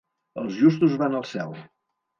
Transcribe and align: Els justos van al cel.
Els 0.43 0.57
justos 0.63 0.97
van 1.05 1.21
al 1.21 1.31
cel. 1.35 1.57